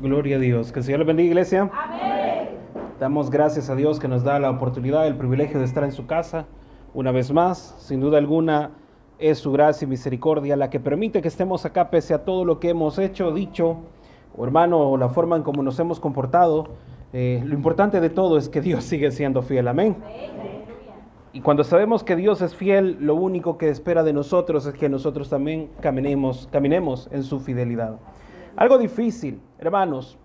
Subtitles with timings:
[0.00, 0.72] Gloria a Dios.
[0.72, 1.70] Que el Señor le bendiga, iglesia.
[1.72, 2.48] Amén.
[3.00, 6.06] Damos gracias a Dios que nos da la oportunidad, el privilegio de estar en su
[6.06, 6.46] casa
[6.92, 7.74] una vez más.
[7.78, 8.72] Sin duda alguna
[9.18, 12.60] es su gracia y misericordia la que permite que estemos acá pese a todo lo
[12.60, 13.78] que hemos hecho, dicho,
[14.36, 16.68] o hermano, o la forma en cómo nos hemos comportado.
[17.14, 19.66] Eh, lo importante de todo es que Dios sigue siendo fiel.
[19.66, 19.96] Amén.
[21.32, 24.88] Y cuando sabemos que Dios es fiel, lo único que espera de nosotros es que
[24.90, 27.98] nosotros también caminemos, caminemos en su fidelidad.
[28.56, 30.18] Algo difícil, hermanos,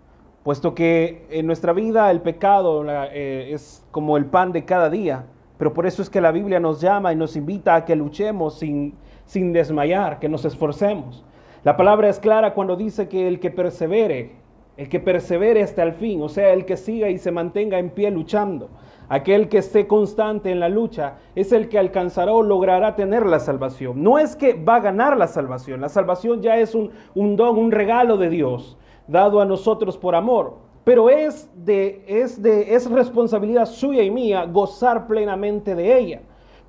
[0.43, 5.25] puesto que en nuestra vida el pecado eh, es como el pan de cada día,
[5.57, 8.57] pero por eso es que la Biblia nos llama y nos invita a que luchemos
[8.57, 11.24] sin, sin desmayar, que nos esforcemos.
[11.64, 14.32] La palabra es clara cuando dice que el que persevere,
[14.78, 17.91] el que persevere hasta el fin, o sea, el que siga y se mantenga en
[17.91, 18.69] pie luchando,
[19.10, 23.39] aquel que esté constante en la lucha, es el que alcanzará o logrará tener la
[23.39, 24.02] salvación.
[24.02, 27.60] No es que va a ganar la salvación, la salvación ya es un, un don,
[27.60, 28.77] un regalo de Dios,
[29.11, 30.57] dado a nosotros por amor.
[30.83, 36.22] Pero es, de, es, de, es responsabilidad suya y mía gozar plenamente de ella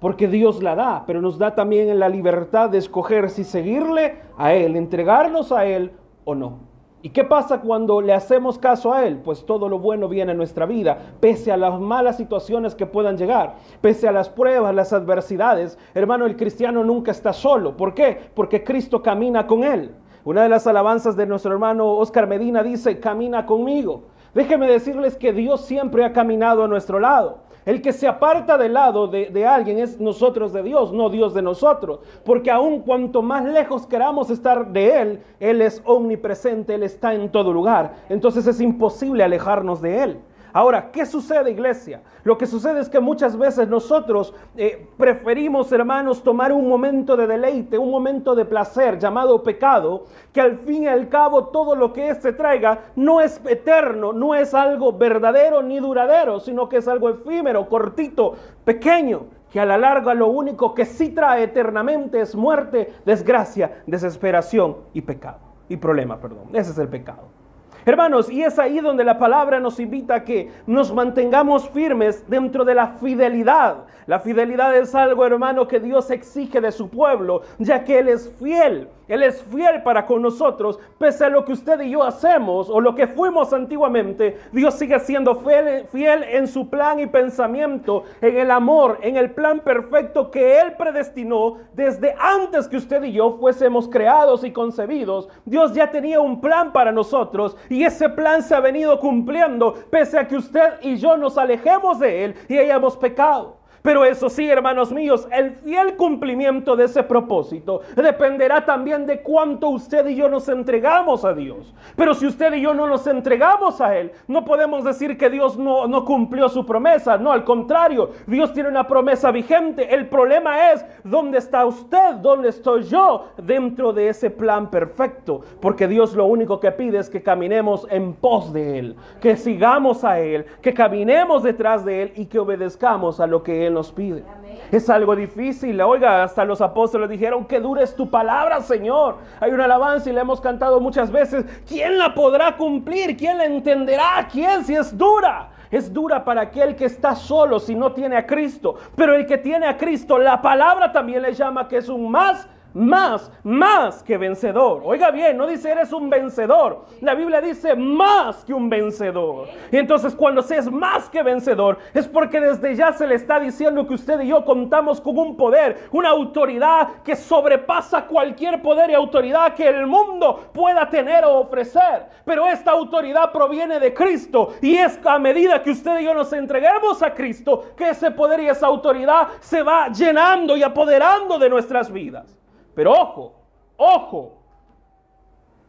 [0.03, 4.53] porque Dios la da, pero nos da también la libertad de escoger si seguirle a
[4.53, 5.93] Él, entregarnos a Él
[6.25, 6.59] o no.
[7.03, 9.19] ¿Y qué pasa cuando le hacemos caso a Él?
[9.19, 13.17] Pues todo lo bueno viene en nuestra vida, pese a las malas situaciones que puedan
[13.17, 15.79] llegar, pese a las pruebas, las adversidades.
[15.95, 17.77] Hermano, el cristiano nunca está solo.
[17.77, 18.19] ¿Por qué?
[18.35, 19.95] Porque Cristo camina con Él.
[20.25, 24.05] Una de las alabanzas de nuestro hermano Oscar Medina dice, camina conmigo.
[24.35, 27.39] Déjeme decirles que Dios siempre ha caminado a nuestro lado.
[27.65, 31.43] El que se aparta del lado de, alguien es nosotros de Dios, no Dios de
[31.43, 32.01] nosotros.
[32.25, 37.31] Porque aun cuanto más lejos queramos estar de Él, Él es omnipresente, Él está en
[37.31, 37.95] todo lugar.
[38.09, 40.21] Entonces es imposible alejarnos de Él.
[40.53, 42.03] Ahora, ¿qué sucede, iglesia?
[42.25, 47.27] Lo que sucede es que muchas veces nosotros eh, preferimos, hermanos, tomar un momento de
[47.27, 51.93] deleite, un momento de placer llamado pecado, que al fin y al cabo todo lo
[51.93, 56.89] que éste traiga no es eterno, no es algo verdadero ni duradero, sino que es
[56.89, 62.35] algo efímero, cortito, pequeño, que a la larga lo único que sí trae eternamente es
[62.35, 65.39] muerte, desgracia, desesperación y pecado.
[65.69, 66.49] Y problema, perdón.
[66.53, 67.42] Ese es el pecado.
[67.85, 72.65] Hermanos, y es ahí donde la palabra nos invita a que nos mantengamos firmes dentro
[72.65, 73.79] de la fidelidad.
[74.07, 78.33] La fidelidad es algo, hermano, que Dios exige de su pueblo, ya que Él es
[78.39, 78.89] fiel.
[79.13, 82.81] Él es fiel para con nosotros, pese a lo que usted y yo hacemos o
[82.81, 84.39] lo que fuimos antiguamente.
[84.53, 89.33] Dios sigue siendo fiel, fiel en su plan y pensamiento, en el amor, en el
[89.33, 95.29] plan perfecto que Él predestinó desde antes que usted y yo fuésemos creados y concebidos.
[95.45, 100.19] Dios ya tenía un plan para nosotros y ese plan se ha venido cumpliendo, pese
[100.19, 103.62] a que usted y yo nos alejemos de Él y hayamos pecado.
[103.83, 109.69] Pero eso sí, hermanos míos, el fiel cumplimiento de ese propósito dependerá también de cuánto
[109.71, 111.75] usted y yo nos entregamos a Dios.
[111.97, 115.59] Pero si usted y yo no nos entregamos a Él, no podemos decir que Dios
[115.59, 117.19] no, no cumplió su promesa.
[117.19, 119.93] No, al contrario, Dios tiene una promesa vigente.
[119.93, 125.41] El problema es dónde está usted, dónde estoy yo dentro de ese plan perfecto.
[125.61, 130.05] Porque Dios lo único que pide es que caminemos en pos de Él, que sigamos
[130.05, 133.93] a Él, que caminemos detrás de Él y que obedezcamos a lo que Él nos
[133.93, 134.25] pide.
[134.71, 135.81] Es algo difícil.
[135.81, 139.19] Oiga, hasta los apóstoles dijeron que dure tu palabra, Señor.
[139.41, 141.45] Hay una alabanza y la hemos cantado muchas veces.
[141.67, 143.17] ¿Quién la podrá cumplir?
[143.17, 144.29] ¿Quién la entenderá?
[144.31, 145.51] ¿Quién si es dura?
[145.71, 148.77] Es dura para aquel que está solo si no tiene a Cristo.
[148.95, 152.47] Pero el que tiene a Cristo, la palabra también le llama que es un más
[152.75, 154.83] más, más que vencedor.
[154.85, 156.87] Oiga bien, no dice eres un vencedor.
[157.01, 159.49] La Biblia dice más que un vencedor.
[159.71, 163.41] Y entonces cuando se es más que vencedor, es porque desde ya se le está
[163.41, 168.91] diciendo que usted y yo contamos con un poder, una autoridad que sobrepasa cualquier poder
[168.91, 172.07] y autoridad que el mundo pueda tener o ofrecer.
[172.25, 176.33] Pero esta autoridad proviene de Cristo y es a medida que usted y yo nos
[176.33, 181.49] entreguemos a Cristo que ese poder y esa autoridad se va llenando y apoderando de
[181.49, 182.42] nuestras vidas.
[182.75, 183.35] Pero ojo,
[183.77, 184.33] ojo,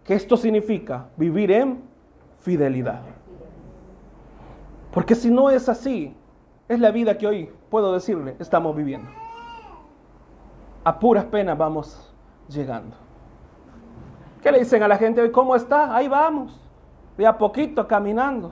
[0.03, 1.84] que esto significa vivir en
[2.40, 3.01] fidelidad.
[4.92, 6.16] Porque si no es así,
[6.68, 9.10] es la vida que hoy, puedo decirle, estamos viviendo.
[10.83, 12.13] A puras penas vamos
[12.48, 12.95] llegando.
[14.42, 15.31] ¿Qué le dicen a la gente hoy?
[15.31, 15.95] ¿Cómo está?
[15.95, 16.60] Ahí vamos.
[17.18, 18.51] De a poquito caminando.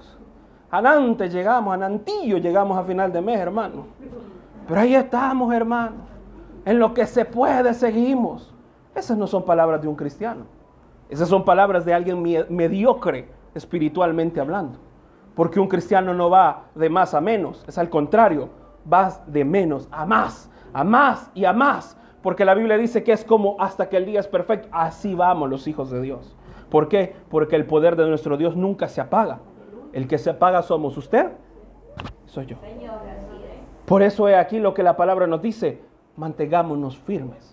[0.70, 3.88] A Nantes llegamos, a Nantillo llegamos a final de mes, hermano.
[4.68, 5.98] Pero ahí estamos, hermano.
[6.64, 8.51] En lo que se puede seguimos.
[8.96, 10.46] Esas no son palabras de un cristiano.
[11.10, 14.80] Esas son palabras de alguien mediocre espiritualmente hablando.
[15.36, 18.50] Porque un cristiano no va de más a menos, es al contrario,
[18.92, 21.98] va de menos a más, a más y a más.
[22.22, 24.68] Porque la Biblia dice que es como hasta que el día es perfecto.
[24.72, 26.36] Así vamos los hijos de Dios.
[26.70, 27.16] ¿Por qué?
[27.30, 29.40] Porque el poder de nuestro Dios nunca se apaga.
[29.92, 31.32] El que se apaga somos usted,
[32.26, 32.58] soy yo.
[33.86, 35.82] Por eso es aquí lo que la palabra nos dice,
[36.16, 37.51] mantengámonos firmes.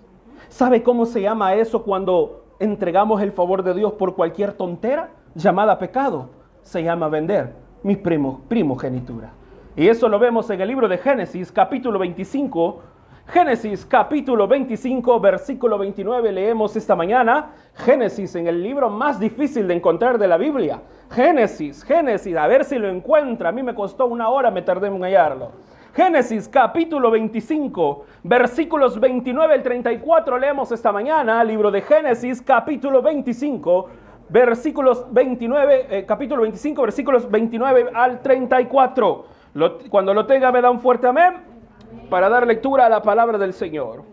[0.59, 5.79] ¿Sabe cómo se llama eso cuando entregamos el favor de Dios por cualquier tontera llamada
[5.79, 6.31] pecado?
[6.63, 9.31] Se llama vender mi primo, primogenitura.
[9.77, 12.83] Y eso lo vemos en el libro de Génesis, capítulo 25.
[13.29, 17.53] Génesis, capítulo 25, versículo 29, leemos esta mañana.
[17.75, 20.83] Génesis, en el libro más difícil de encontrar de la Biblia.
[21.13, 23.51] Génesis, Génesis, a ver si lo encuentra.
[23.51, 25.53] A mí me costó una hora, me tardé en hallarlo.
[25.99, 33.89] Génesis capítulo 25, versículos 29 al 34 leemos esta mañana, libro de Génesis capítulo 25,
[34.29, 39.25] versículos 29, eh, capítulo 25, versículos 29 al 34.
[39.91, 41.35] cuando lo tenga me da un fuerte amén
[42.09, 44.05] para dar lectura a la palabra del Señor.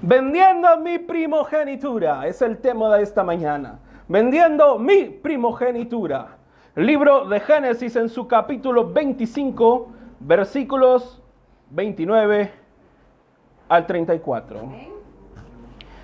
[0.00, 3.78] Vendiendo mi primogenitura, es el tema de esta mañana.
[4.08, 6.38] Vendiendo mi primogenitura.
[6.76, 11.22] Libro de Génesis en su capítulo 25, versículos
[11.70, 12.52] 29
[13.68, 14.60] al 34.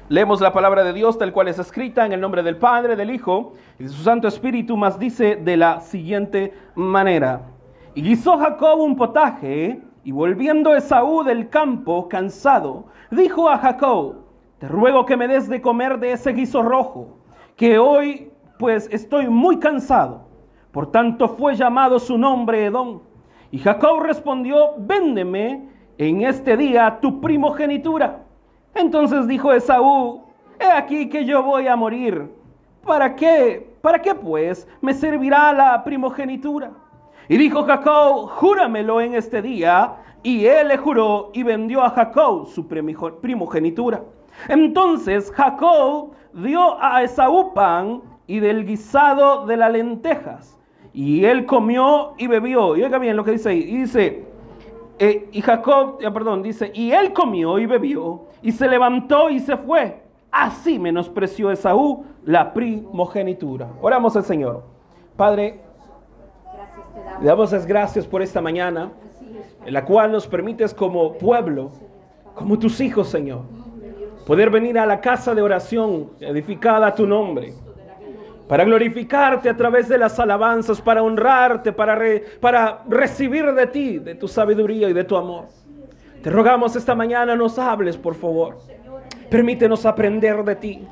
[0.08, 3.10] Leemos la palabra de Dios tal cual es escrita en el nombre del Padre, del
[3.10, 7.42] Hijo y de su Santo Espíritu, más dice de la siguiente manera.
[7.94, 14.16] Y guisó Jacob un potaje, y volviendo Esaú del campo, cansado, dijo a Jacob,
[14.58, 17.18] te ruego que me des de comer de ese guiso rojo,
[17.54, 20.28] que hoy pues estoy muy cansado.
[20.72, 23.00] Por tanto fue llamado su nombre Edom.
[23.50, 25.68] Y Jacob respondió, véndeme
[25.98, 28.22] en este día tu primogenitura.
[28.74, 30.22] Entonces dijo Esaú,
[30.58, 32.30] he aquí que yo voy a morir.
[32.84, 33.76] ¿Para qué?
[33.82, 36.70] ¿Para qué pues me servirá la primogenitura?
[37.28, 39.96] Y dijo Jacob, júramelo en este día.
[40.22, 44.02] Y él le juró y vendió a Jacob su primogenitura.
[44.48, 50.59] Entonces Jacob dio a Esaú pan y del guisado de las lentejas
[50.92, 52.76] y él comió y bebió.
[52.76, 53.62] Y oiga bien lo que dice ahí.
[53.62, 54.24] dice,
[54.98, 59.40] eh, y Jacob, eh, perdón, dice, y él comió y bebió, y se levantó y
[59.40, 60.02] se fue.
[60.30, 63.68] Así menospreció Esaú la primogenitura.
[63.80, 64.62] Oramos al Señor.
[65.16, 65.60] Padre,
[67.20, 68.92] le damos las gracias por esta mañana,
[69.64, 71.70] en la cual nos permites como pueblo,
[72.34, 73.42] como tus hijos, Señor,
[74.26, 77.54] poder venir a la casa de oración edificada a tu nombre
[78.50, 81.96] para glorificarte a través de las alabanzas, para honrarte, para,
[82.40, 85.44] para recibir de ti, de tu sabiduría y de tu amor.
[86.20, 88.58] Te rogamos esta mañana nos hables, por favor.
[89.30, 90.88] Permítenos aprender de ti.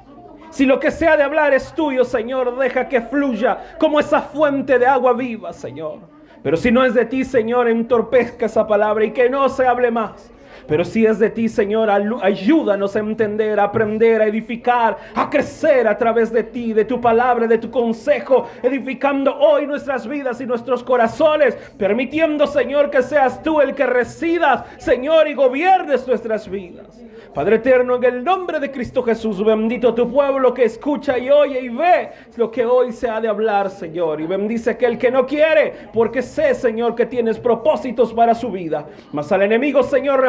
[0.50, 4.78] Si lo que sea de hablar es tuyo, Señor, deja que fluya como esa fuente
[4.78, 5.98] de agua viva, Señor.
[6.44, 9.90] Pero si no es de ti, Señor, entorpezca esa palabra y que no se hable
[9.90, 10.30] más.
[10.68, 15.88] Pero si es de ti, Señor, ayúdanos a entender, a aprender, a edificar, a crecer
[15.88, 20.46] a través de ti, de tu palabra, de tu consejo, edificando hoy nuestras vidas y
[20.46, 27.00] nuestros corazones, permitiendo, Señor, que seas tú el que residas, Señor, y gobiernes nuestras vidas.
[27.34, 31.60] Padre eterno, en el nombre de Cristo Jesús, bendito tu pueblo que escucha y oye
[31.60, 34.20] y ve lo que hoy se ha de hablar, Señor.
[34.20, 38.86] Y bendice aquel que no quiere, porque sé, Señor, que tienes propósitos para su vida.
[39.12, 40.20] Mas al enemigo, Señor,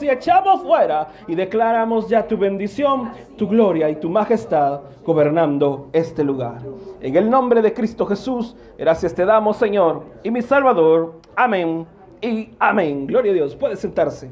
[0.00, 6.22] y echamos fuera y declaramos ya tu bendición, tu gloria y tu majestad gobernando este
[6.22, 6.60] lugar.
[7.00, 11.20] En el nombre de Cristo Jesús, gracias te damos, Señor, y mi Salvador.
[11.34, 11.86] Amén
[12.20, 13.06] y amén.
[13.06, 13.56] Gloria a Dios.
[13.56, 14.30] Puede sentarse.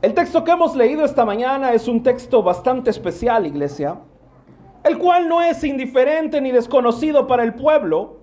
[0.00, 3.98] El texto que hemos leído esta mañana es un texto bastante especial, iglesia,
[4.84, 8.17] el cual no es indiferente ni desconocido para el pueblo,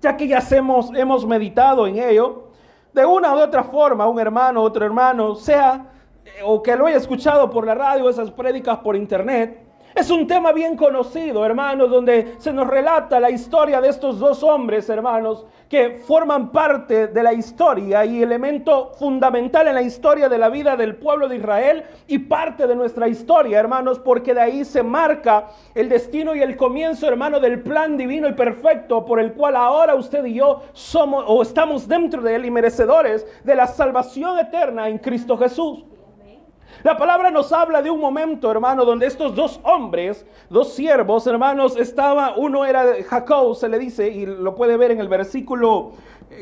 [0.00, 2.44] ya que ya hemos, hemos meditado en ello.
[2.92, 5.86] De una u otra forma, un hermano, otro hermano, sea
[6.24, 9.65] eh, o que lo haya escuchado por la radio, esas prédicas por internet,
[9.96, 14.42] es un tema bien conocido, hermanos, donde se nos relata la historia de estos dos
[14.42, 20.36] hombres, hermanos, que forman parte de la historia y elemento fundamental en la historia de
[20.36, 24.64] la vida del pueblo de Israel y parte de nuestra historia, hermanos, porque de ahí
[24.66, 29.32] se marca el destino y el comienzo, hermano, del plan divino y perfecto por el
[29.32, 33.66] cual ahora usted y yo somos o estamos dentro de él y merecedores de la
[33.66, 35.84] salvación eterna en Cristo Jesús.
[36.82, 41.76] La palabra nos habla de un momento, hermano, donde estos dos hombres, dos siervos, hermanos,
[41.76, 45.92] estaba, uno era Jacob, se le dice, y lo puede ver en el versículo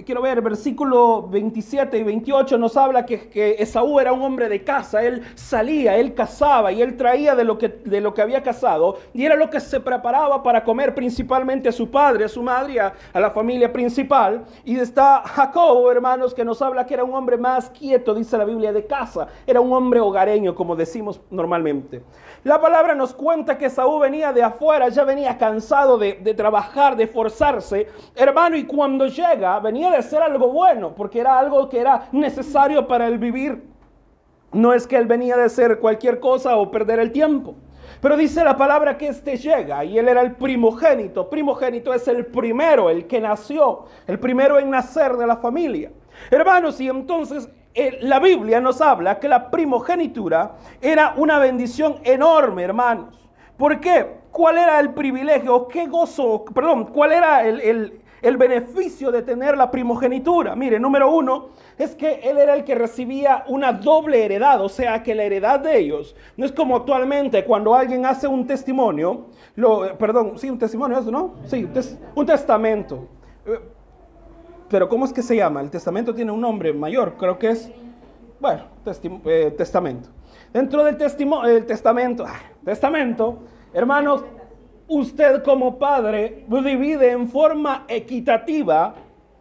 [0.04, 4.64] quiero ver, versículo 27 y 28 nos habla que, que, Esaú era un hombre de
[4.64, 8.42] casa, él salía, él cazaba y él traía de lo, que, de lo que había
[8.42, 12.42] cazado y era lo que se preparaba para comer principalmente a su padre, a su
[12.42, 14.44] madre, a, a la familia principal.
[14.64, 18.44] Y está Jacob, hermanos, que nos habla que era un hombre más quieto, dice la
[18.44, 22.02] Biblia, de casa, era un hombre hogareño, como decimos normalmente.
[22.42, 26.96] La palabra nos cuenta que Esaú venía de afuera, ya venía cansado de, de trabajar,
[26.96, 31.80] de forzarse, hermano, y cuando llega, venía de ser algo bueno, porque era algo que
[31.80, 33.64] era necesario para el vivir.
[34.52, 37.56] No es que él venía de ser cualquier cosa o perder el tiempo.
[38.00, 41.28] Pero dice la palabra que este llega y él era el primogénito.
[41.28, 45.90] Primogénito es el primero, el que nació, el primero en nacer de la familia.
[46.30, 52.62] Hermanos, y entonces eh, la Biblia nos habla que la primogenitura era una bendición enorme,
[52.62, 53.18] hermanos.
[53.56, 54.18] ¿Por qué?
[54.30, 55.66] ¿Cuál era el privilegio?
[55.66, 56.44] ¿Qué gozo?
[56.44, 60.56] Perdón, ¿cuál era el el beneficio de tener la primogenitura.
[60.56, 65.02] Mire, número uno, es que él era el que recibía una doble heredad, o sea
[65.02, 69.26] que la heredad de ellos no es como actualmente cuando alguien hace un testimonio,
[69.56, 71.34] lo, perdón, sí, un testimonio, ¿no?
[71.46, 71.68] Sí,
[72.14, 73.08] un testamento.
[73.46, 73.60] Eh,
[74.70, 75.60] pero ¿cómo es que se llama?
[75.60, 77.70] El testamento tiene un nombre mayor, creo que es,
[78.40, 78.64] bueno,
[79.26, 80.08] eh, testamento.
[80.50, 83.38] Dentro del, el testamento, ah, testamento,
[83.74, 84.24] hermanos,
[84.88, 88.94] usted como padre divide en forma equitativa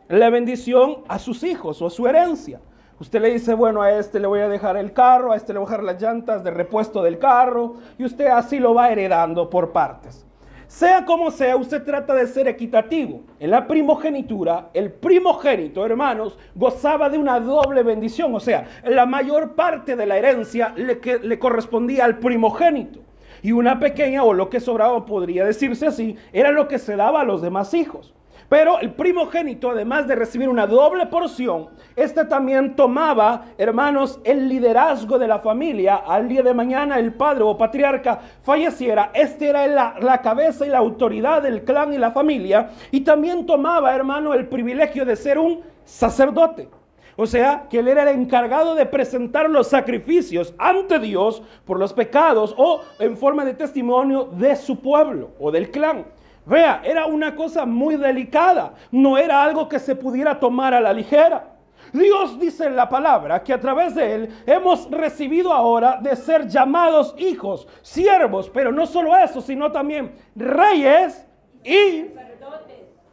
[0.10, 2.60] la bendición a sus hijos o a su herencia.
[3.00, 5.60] Usted le dice, bueno, a este le voy a dejar el carro, a este le
[5.60, 9.50] voy a dejar las llantas de repuesto del carro, y usted así lo va heredando
[9.50, 10.26] por partes.
[10.68, 13.22] Sea como sea, usted trata de ser equitativo.
[13.40, 18.34] En la primogenitura, el primogénito, hermanos, gozaba de una doble bendición.
[18.34, 23.02] O sea, la mayor parte de la herencia le, le correspondía al primogénito
[23.44, 27.22] y una pequeña o lo que sobraba, podría decirse así, era lo que se daba
[27.22, 28.14] a los demás hijos.
[28.50, 35.18] Pero el primogénito, además de recibir una doble porción, este también tomaba, hermanos, el liderazgo
[35.18, 35.96] de la familia.
[35.96, 40.70] Al día de mañana el padre o patriarca falleciera, este era la, la cabeza y
[40.70, 42.70] la autoridad del clan y la familia.
[42.92, 46.70] Y también tomaba, hermano, el privilegio de ser un sacerdote.
[47.16, 51.94] O sea, que él era el encargado de presentar los sacrificios ante Dios por los
[51.94, 56.06] pecados o en forma de testimonio de su pueblo o del clan.
[56.46, 60.92] Vea, era una cosa muy delicada, no era algo que se pudiera tomar a la
[60.92, 61.52] ligera.
[61.94, 66.48] Dios dice en la palabra que a través de él hemos recibido ahora de ser
[66.48, 71.26] llamados hijos, siervos, pero no solo eso, sino también reyes
[71.64, 72.08] y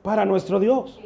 [0.03, 0.99] para nuestro Dios.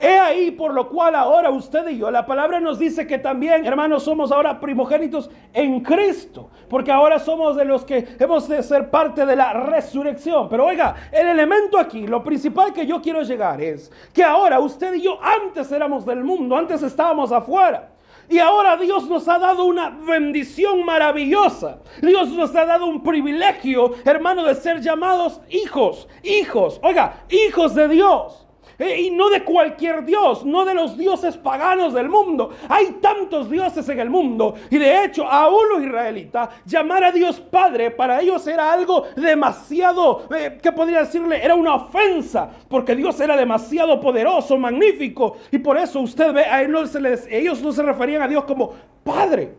[0.00, 3.66] He ahí por lo cual ahora usted y yo, la palabra nos dice que también,
[3.66, 8.88] hermanos, somos ahora primogénitos en Cristo, porque ahora somos de los que hemos de ser
[8.88, 10.48] parte de la resurrección.
[10.48, 14.94] Pero oiga, el elemento aquí, lo principal que yo quiero llegar es que ahora usted
[14.94, 17.90] y yo antes éramos del mundo, antes estábamos afuera.
[18.30, 21.80] Y ahora Dios nos ha dado una bendición maravillosa.
[22.00, 27.88] Dios nos ha dado un privilegio, hermano, de ser llamados hijos, hijos, oiga, hijos de
[27.88, 28.46] Dios.
[28.80, 32.50] Eh, y no de cualquier Dios, no de los dioses paganos del mundo.
[32.66, 34.54] Hay tantos dioses en el mundo.
[34.70, 40.22] Y de hecho, aún los israelitas, llamar a Dios Padre para ellos era algo demasiado,
[40.34, 41.44] eh, ¿qué podría decirle?
[41.44, 45.36] Era una ofensa, porque Dios era demasiado poderoso, magnífico.
[45.50, 48.72] Y por eso usted ve, a ellos no se referían a Dios como
[49.04, 49.52] Padre.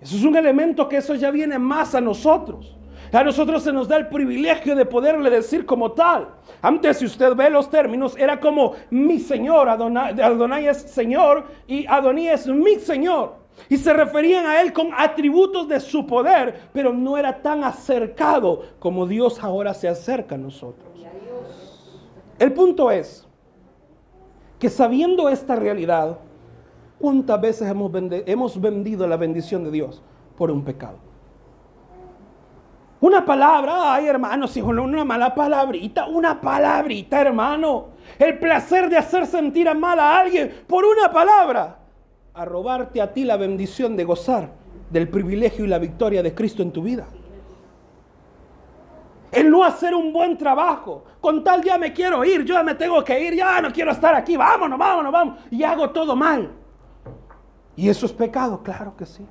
[0.00, 2.78] Eso es un elemento que eso ya viene más a nosotros.
[3.12, 6.28] A nosotros se nos da el privilegio de poderle decir como tal.
[6.62, 12.28] Antes, si usted ve los términos, era como mi Señor, Adonai, es Señor y Adonai
[12.28, 13.34] es mi Señor.
[13.68, 18.62] Y se referían a Él con atributos de su poder, pero no era tan acercado
[18.78, 20.90] como Dios ahora se acerca a nosotros.
[22.38, 23.28] El punto es
[24.58, 26.18] que sabiendo esta realidad,
[26.98, 30.02] ¿cuántas veces hemos vendido la bendición de Dios
[30.38, 31.11] por un pecado?
[33.02, 37.88] Una palabra, ay hermano, si una mala palabrita, una palabrita hermano.
[38.16, 41.78] El placer de hacer sentir a mal a alguien por una palabra.
[42.32, 44.50] A robarte a ti la bendición de gozar
[44.88, 47.08] del privilegio y la victoria de Cristo en tu vida.
[49.32, 51.02] El no hacer un buen trabajo.
[51.20, 53.90] Con tal ya me quiero ir, yo ya me tengo que ir, ya no quiero
[53.90, 55.38] estar aquí, vámonos, vámonos, vamos.
[55.50, 56.52] Y hago todo mal.
[57.74, 58.62] ¿Y eso es pecado?
[58.62, 59.26] Claro que sí.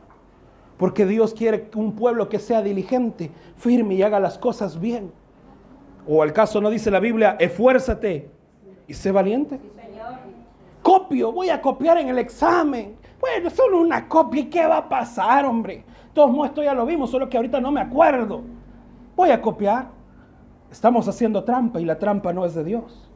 [0.82, 5.12] Porque Dios quiere un pueblo que sea diligente, firme y haga las cosas bien.
[6.08, 8.32] O al caso no dice la Biblia, esfuérzate
[8.88, 9.60] y sé valiente.
[10.82, 12.96] Copio, voy a copiar en el examen.
[13.20, 15.84] Bueno, solo una copia, ¿y qué va a pasar, hombre?
[16.16, 18.42] Todos esto ya lo vimos, solo que ahorita no me acuerdo.
[19.16, 19.90] Voy a copiar.
[20.72, 23.11] Estamos haciendo trampa y la trampa no es de Dios.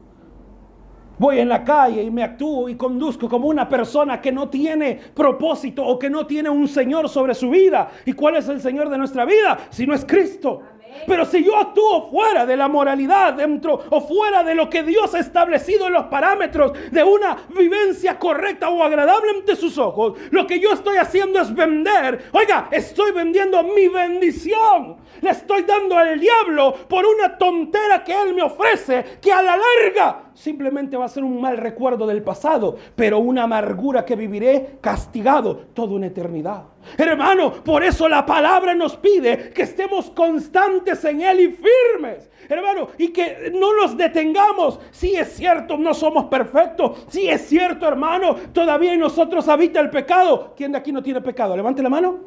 [1.18, 5.00] Voy en la calle y me actúo y conduzco como una persona que no tiene
[5.14, 7.90] propósito o que no tiene un Señor sobre su vida.
[8.04, 9.58] ¿Y cuál es el Señor de nuestra vida?
[9.70, 10.62] Si no es Cristo.
[11.06, 15.14] Pero si yo actúo fuera de la moralidad, dentro o fuera de lo que Dios
[15.14, 20.46] ha establecido en los parámetros de una vivencia correcta o agradable ante sus ojos, lo
[20.46, 22.30] que yo estoy haciendo es vender.
[22.32, 24.96] Oiga, estoy vendiendo mi bendición.
[25.20, 29.56] Le estoy dando al diablo por una tontera que él me ofrece, que a la
[29.56, 34.78] larga simplemente va a ser un mal recuerdo del pasado, pero una amargura que viviré
[34.80, 36.64] castigado toda una eternidad.
[36.96, 42.30] Hermano, por eso la palabra nos pide que estemos constantes en Él y firmes.
[42.48, 44.78] Hermano, y que no nos detengamos.
[44.90, 47.04] Si es cierto, no somos perfectos.
[47.08, 50.54] Si es cierto, hermano, todavía en nosotros habita el pecado.
[50.56, 51.56] ¿Quién de aquí no tiene pecado?
[51.56, 52.20] Levante la mano.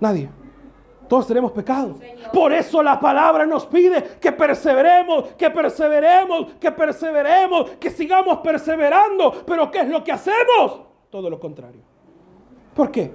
[0.00, 0.28] Nadie.
[1.08, 1.98] Todos tenemos pecado.
[2.32, 9.44] Por eso la palabra nos pide que perseveremos, que perseveremos, que perseveremos, que sigamos perseverando.
[9.46, 10.80] Pero ¿qué es lo que hacemos?
[11.10, 11.95] Todo lo contrario.
[12.76, 13.12] ¿Por qué?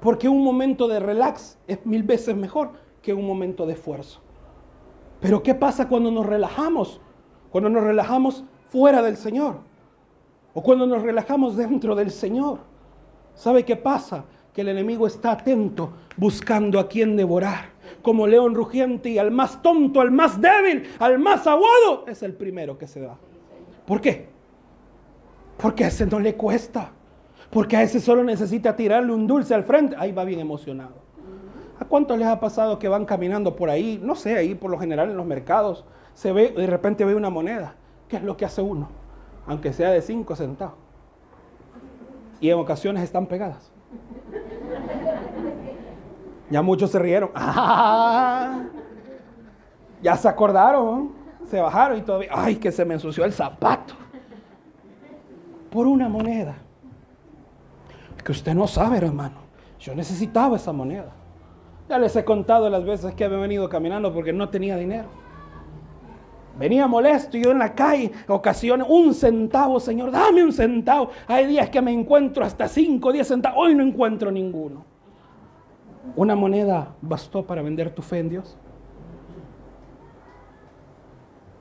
[0.00, 4.20] Porque un momento de relax es mil veces mejor que un momento de esfuerzo.
[5.20, 7.00] Pero ¿qué pasa cuando nos relajamos?
[7.50, 9.58] Cuando nos relajamos fuera del Señor.
[10.54, 12.58] O cuando nos relajamos dentro del Señor.
[13.34, 14.24] ¿Sabe qué pasa?
[14.58, 17.66] que el enemigo está atento buscando a quien devorar.
[18.02, 22.34] Como león rugiente y al más tonto, al más débil, al más aguado, es el
[22.34, 23.16] primero que se da.
[23.86, 24.28] ¿Por qué?
[25.58, 26.90] Porque a ese no le cuesta.
[27.50, 29.96] Porque a ese solo necesita tirarle un dulce al frente.
[29.98, 30.94] Ahí va bien emocionado.
[31.80, 34.00] ¿A cuántos les ha pasado que van caminando por ahí?
[34.02, 35.84] No sé, ahí por lo general en los mercados.
[36.14, 37.74] Se ve, de repente ve una moneda.
[38.08, 38.88] ¿Qué es lo que hace uno?
[39.46, 40.74] Aunque sea de 5 centavos.
[42.40, 43.70] Y en ocasiones están pegadas.
[46.50, 47.30] Ya muchos se rieron.
[50.00, 51.10] Ya se acordaron,
[51.44, 53.94] se bajaron y todavía, ay, que se me ensució el zapato.
[55.70, 56.54] Por una moneda.
[58.24, 59.36] Que usted no sabe, hermano.
[59.80, 61.12] Yo necesitaba esa moneda.
[61.88, 65.08] Ya les he contado las veces que había venido caminando porque no tenía dinero.
[66.58, 71.10] Venía molesto y yo en la calle, ocasiones, un centavo, Señor, dame un centavo.
[71.28, 73.58] Hay días que me encuentro hasta cinco, diez centavos.
[73.60, 74.84] Hoy no encuentro ninguno.
[76.16, 78.56] ¿Una moneda bastó para vender tu fe en Dios?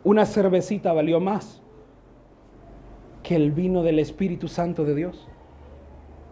[0.04, 1.62] Una cervecita valió más
[3.22, 5.28] que el vino del Espíritu Santo de Dios.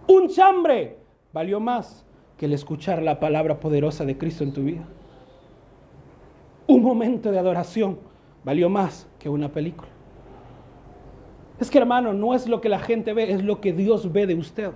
[0.07, 0.97] Un chambre
[1.33, 2.05] valió más
[2.37, 4.85] que el escuchar la palabra poderosa de Cristo en tu vida.
[6.67, 7.99] Un momento de adoración
[8.43, 9.89] valió más que una película.
[11.59, 14.27] Es que hermano, no es lo que la gente ve, es lo que Dios ve
[14.27, 14.71] de usted.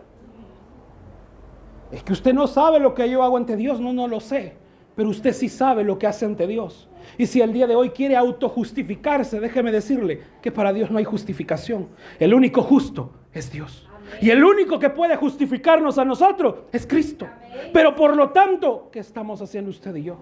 [1.91, 4.53] Es que usted no sabe lo que yo hago ante Dios, no, no lo sé.
[4.95, 6.89] Pero usted sí sabe lo que hace ante Dios.
[7.17, 11.05] Y si el día de hoy quiere autojustificarse, déjeme decirle que para Dios no hay
[11.05, 11.87] justificación.
[12.19, 13.88] El único justo es Dios.
[14.21, 17.27] Y el único que puede justificarnos a nosotros es Cristo.
[17.73, 20.17] Pero por lo tanto, ¿qué estamos haciendo usted y yo?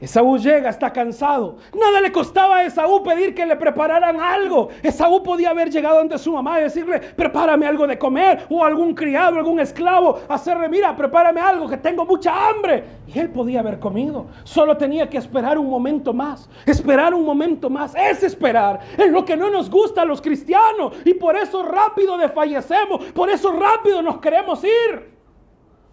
[0.00, 1.56] Esaú llega, está cansado.
[1.74, 4.68] Nada le costaba a Esaú pedir que le prepararan algo.
[4.82, 8.94] Esaú podía haber llegado ante su mamá y decirle, prepárame algo de comer, o algún
[8.94, 12.84] criado, algún esclavo, hacerle, mira, prepárame algo, que tengo mucha hambre.
[13.06, 14.26] Y él podía haber comido.
[14.44, 16.48] Solo tenía que esperar un momento más.
[16.66, 17.94] Esperar un momento más.
[17.94, 18.80] Es esperar.
[18.98, 20.92] Es lo que no nos gusta a los cristianos.
[21.04, 23.04] Y por eso rápido desfallecemos.
[23.12, 25.15] Por eso rápido nos queremos ir.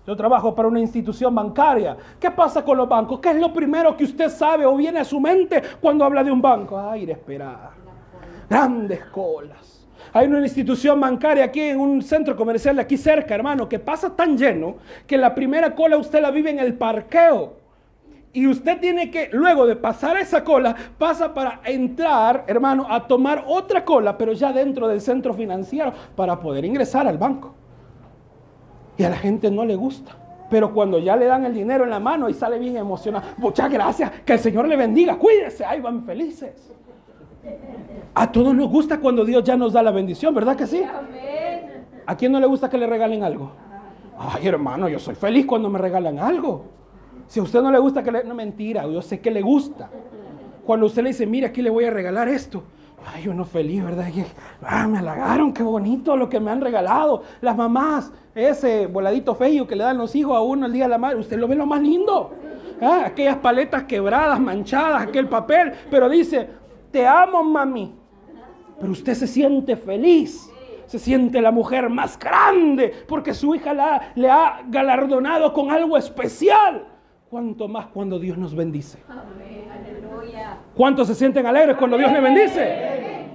[0.06, 1.96] Yo trabajo para una institución bancaria.
[2.20, 3.20] ¿Qué pasa con los bancos?
[3.20, 6.32] ¿Qué es lo primero que usted sabe o viene a su mente cuando habla de
[6.32, 6.78] un banco?
[6.78, 7.72] Ay, esperar.
[8.50, 9.88] Grandes colas.
[10.12, 14.16] Hay una institución bancaria aquí en un centro comercial de aquí cerca, hermano, que pasa
[14.16, 14.76] tan lleno
[15.08, 17.64] que la primera cola usted la vive en el parqueo.
[18.34, 23.46] Y usted tiene que, luego de pasar esa cola, pasa para entrar, hermano, a tomar
[23.48, 27.56] otra cola, pero ya dentro del centro financiero, para poder ingresar al banco.
[28.98, 30.12] Y a la gente no le gusta.
[30.50, 33.72] Pero cuando ya le dan el dinero en la mano y sale bien emocionado, muchas
[33.72, 36.72] gracias, que el Señor le bendiga, cuídese, ahí van felices.
[38.14, 40.84] A todos nos gusta cuando Dios ya nos da la bendición, ¿verdad que sí?
[42.06, 43.52] ¿A quién no le gusta que le regalen algo?
[44.18, 46.66] Ay, hermano, yo soy feliz cuando me regalan algo.
[47.28, 48.24] Si a usted no le gusta que le...
[48.24, 49.90] No, mentira, yo sé que le gusta.
[50.66, 52.64] Cuando usted le dice, mira, aquí le voy a regalar esto.
[53.06, 54.08] Ay, uno feliz, ¿verdad?
[54.64, 57.24] ah, me halagaron, qué bonito lo que me han regalado.
[57.42, 60.90] Las mamás, ese voladito feo que le dan los hijos a uno el día de
[60.90, 62.34] la madre, usted lo ve lo más lindo.
[62.82, 66.48] Ah, aquellas paletas quebradas, manchadas, aquel papel, pero dice,
[66.92, 67.94] te amo, mami.
[68.80, 70.50] Pero usted se siente feliz.
[70.86, 75.98] Se siente la mujer más grande porque su hija la, le ha galardonado con algo
[75.98, 76.86] especial.
[77.30, 79.00] Cuanto más cuando Dios nos bendice.
[80.76, 83.28] ¿Cuántos se sienten alegres cuando Dios me bendice?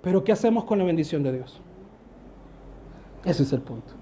[0.00, 1.60] Pero ¿qué hacemos con la bendición de Dios?
[3.24, 3.94] Ese es el punto.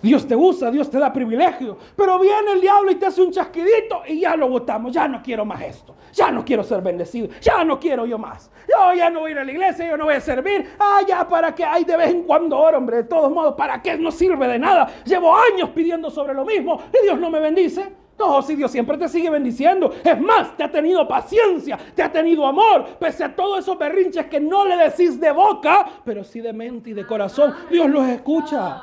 [0.00, 3.32] Dios te usa, Dios te da privilegio, pero viene el diablo y te hace un
[3.32, 7.28] chasquidito y ya lo votamos, ya no quiero más esto, ya no quiero ser bendecido,
[7.40, 9.96] ya no quiero yo más, yo ya no voy a ir a la iglesia, yo
[9.96, 12.98] no voy a servir, ah, ya para qué, hay de vez en cuando oro, hombre,
[12.98, 13.98] de todos modos, ¿para qué?
[13.98, 17.92] No sirve de nada, llevo años pidiendo sobre lo mismo y Dios no me bendice.
[18.18, 19.92] No, si Dios siempre te sigue bendiciendo.
[20.02, 24.26] Es más, te ha tenido paciencia, te ha tenido amor, pese a todos esos berrinches
[24.26, 27.54] que no le decís de boca, pero sí de mente y de corazón.
[27.70, 28.82] Dios los escucha.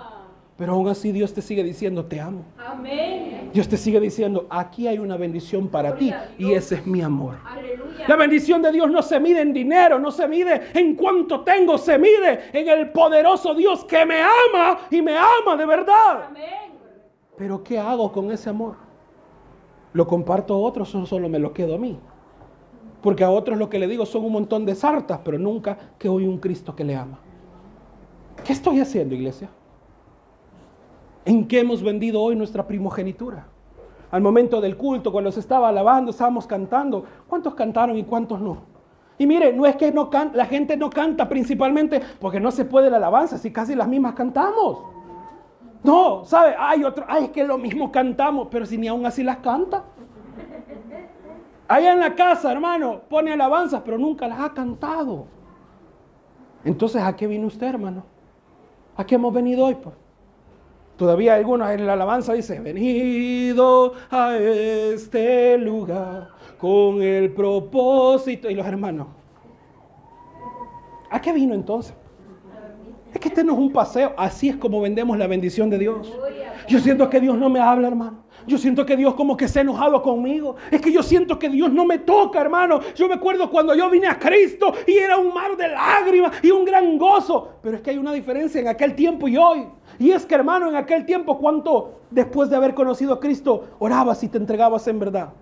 [0.58, 2.46] Pero aún así Dios te sigue diciendo, te amo.
[2.58, 3.50] Amén.
[3.54, 7.36] Dios te sigue diciendo, aquí hay una bendición para ti y ese es mi amor.
[8.08, 11.78] La bendición de Dios no se mide en dinero, no se mide en cuánto tengo,
[11.78, 16.24] se mide en el poderoso Dios que me ama y me ama de verdad.
[16.30, 16.72] Amén.
[17.38, 18.85] Pero ¿qué hago con ese amor?
[19.96, 21.98] ¿Lo comparto a otros o solo me lo quedo a mí?
[23.02, 26.10] Porque a otros lo que le digo son un montón de sartas, pero nunca que
[26.10, 27.18] hoy un Cristo que le ama.
[28.44, 29.48] ¿Qué estoy haciendo, iglesia?
[31.24, 33.48] ¿En qué hemos vendido hoy nuestra primogenitura?
[34.12, 37.06] Al momento del culto, cuando se estaba alabando, estábamos cantando.
[37.30, 38.64] ¿Cuántos cantaron y cuántos no?
[39.18, 42.90] Y mire, no es que no la gente no canta principalmente porque no se puede
[42.90, 44.78] la alabanza, si casi las mismas cantamos.
[45.86, 46.56] No, ¿sabe?
[46.58, 49.84] Hay otro, ay, es que lo mismo cantamos, pero si ni aún así las canta.
[51.68, 55.28] Allá en la casa, hermano, pone alabanzas, pero nunca las ha cantado.
[56.64, 58.04] Entonces, ¿a qué vino usted, hermano?
[58.98, 59.76] ¿A qué hemos venido hoy?
[59.76, 59.94] Pues?
[60.98, 68.50] Todavía algunos en la alabanza dice, venido a este lugar con el propósito.
[68.50, 69.08] Y los hermanos,
[71.12, 71.96] ¿a qué vino entonces?
[73.36, 76.10] Este no es un paseo, así es como vendemos la bendición de Dios.
[76.70, 78.24] Yo siento que Dios no me habla, hermano.
[78.48, 80.56] Yo siento que Dios como que se ha enojado conmigo.
[80.72, 82.80] Es que yo siento que Dios no me toca, hermano.
[82.96, 86.50] Yo me acuerdo cuando yo vine a Cristo y era un mar de lágrimas y
[86.50, 87.50] un gran gozo.
[87.62, 89.68] Pero es que hay una diferencia en aquel tiempo y hoy.
[90.00, 94.24] Y es que, hermano, en aquel tiempo, ¿cuánto después de haber conocido a Cristo orabas
[94.24, 95.34] y te entregabas en verdad?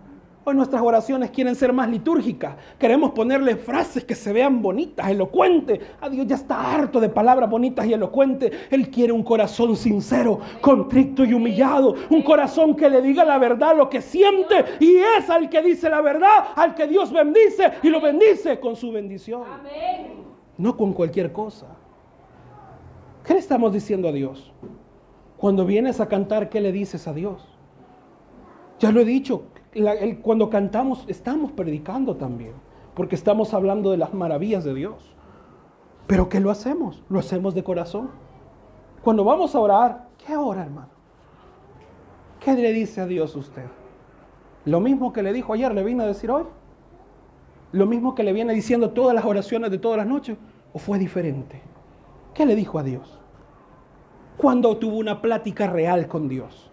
[0.45, 2.57] Hoy nuestras oraciones quieren ser más litúrgicas.
[2.77, 5.79] Queremos ponerle frases que se vean bonitas, elocuentes.
[6.01, 8.51] A Dios ya está harto de palabras bonitas y elocuentes.
[8.69, 11.95] Él quiere un corazón sincero, contrito y humillado.
[12.09, 14.65] Un corazón que le diga la verdad, lo que siente.
[14.81, 18.75] Y es al que dice la verdad, al que Dios bendice y lo bendice con
[18.75, 19.43] su bendición.
[20.57, 21.67] No con cualquier cosa.
[23.23, 24.51] ¿Qué le estamos diciendo a Dios?
[25.37, 27.47] Cuando vienes a cantar, ¿qué le dices a Dios?
[28.79, 29.43] Ya lo he dicho,
[30.21, 32.53] cuando cantamos estamos predicando también,
[32.93, 35.15] porque estamos hablando de las maravillas de Dios.
[36.07, 37.03] Pero ¿qué lo hacemos?
[37.09, 38.09] Lo hacemos de corazón.
[39.03, 40.89] Cuando vamos a orar, ¿qué ora, hermano?
[42.39, 43.65] ¿Qué le dice a Dios usted?
[44.65, 46.43] Lo mismo que le dijo ayer, le vine a decir hoy.
[47.71, 50.37] Lo mismo que le viene diciendo todas las oraciones de todas las noches.
[50.73, 51.61] ¿O fue diferente?
[52.33, 53.19] ¿Qué le dijo a Dios?
[54.37, 56.71] Cuando tuvo una plática real con Dios.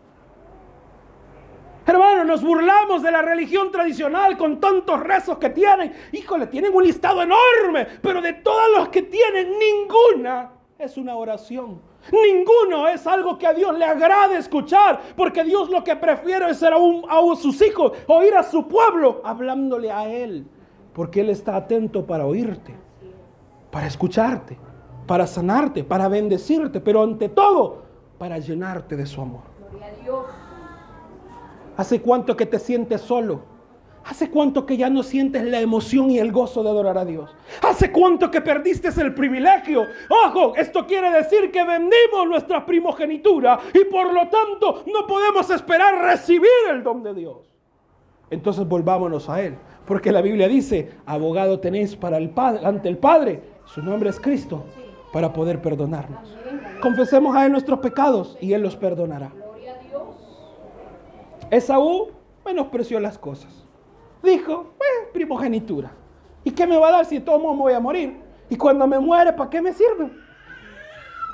[1.90, 5.92] Hermano, nos burlamos de la religión tradicional con tantos rezos que tienen.
[6.12, 11.80] Híjole, tienen un listado enorme, pero de todos los que tienen, ninguna es una oración.
[12.10, 16.58] Ninguno es algo que a Dios le agrade escuchar, porque Dios lo que prefiere es
[16.58, 20.46] ser a, a sus hijos, oír a su pueblo hablándole a Él,
[20.94, 22.74] porque Él está atento para oírte,
[23.70, 24.56] para escucharte
[25.10, 27.82] para sanarte, para bendecirte, pero ante todo,
[28.16, 29.42] para llenarte de su amor.
[31.80, 33.40] ¿Hace cuánto que te sientes solo?
[34.04, 37.34] ¿Hace cuánto que ya no sientes la emoción y el gozo de adorar a Dios?
[37.62, 39.86] ¿Hace cuánto que perdiste el privilegio?
[40.26, 45.94] Ojo, esto quiere decir que vendimos nuestra primogenitura y por lo tanto no podemos esperar
[46.04, 47.50] recibir el don de Dios.
[48.28, 52.98] Entonces volvámonos a Él, porque la Biblia dice, abogado tenéis para el Padre, ante el
[52.98, 54.66] Padre, su nombre es Cristo
[55.14, 56.36] para poder perdonarnos.
[56.82, 59.32] Confesemos a Él nuestros pecados y Él los perdonará.
[61.50, 62.10] Esaú
[62.44, 63.66] menospreció las cosas.
[64.22, 65.92] Dijo, eh, primogenitura.
[66.44, 68.16] ¿Y qué me va a dar si todo me voy a morir?
[68.48, 70.10] Y cuando me muere, ¿para qué me sirve?